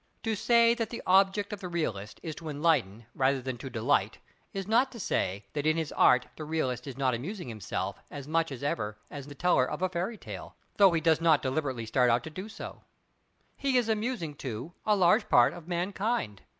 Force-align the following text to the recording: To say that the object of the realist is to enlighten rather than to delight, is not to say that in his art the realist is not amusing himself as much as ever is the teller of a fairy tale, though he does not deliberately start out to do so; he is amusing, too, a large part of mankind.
To 0.23 0.33
say 0.35 0.73
that 0.73 0.89
the 0.89 1.03
object 1.05 1.53
of 1.53 1.59
the 1.59 1.67
realist 1.67 2.19
is 2.23 2.33
to 2.37 2.49
enlighten 2.49 3.05
rather 3.13 3.39
than 3.39 3.59
to 3.59 3.69
delight, 3.69 4.17
is 4.51 4.65
not 4.67 4.91
to 4.93 4.99
say 4.99 5.45
that 5.53 5.67
in 5.67 5.77
his 5.77 5.91
art 5.91 6.25
the 6.37 6.43
realist 6.43 6.87
is 6.87 6.97
not 6.97 7.13
amusing 7.13 7.47
himself 7.49 7.99
as 8.09 8.27
much 8.27 8.51
as 8.51 8.63
ever 8.63 8.97
is 9.11 9.27
the 9.27 9.35
teller 9.35 9.69
of 9.69 9.83
a 9.83 9.89
fairy 9.89 10.17
tale, 10.17 10.55
though 10.77 10.93
he 10.93 11.01
does 11.01 11.21
not 11.21 11.43
deliberately 11.43 11.85
start 11.85 12.09
out 12.09 12.23
to 12.23 12.31
do 12.31 12.49
so; 12.49 12.81
he 13.55 13.77
is 13.77 13.89
amusing, 13.89 14.33
too, 14.33 14.73
a 14.87 14.95
large 14.95 15.29
part 15.29 15.53
of 15.53 15.67
mankind. 15.67 16.41